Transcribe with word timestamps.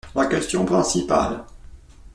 La 0.15 0.25
question 0.25 0.65
principale. 0.65 1.37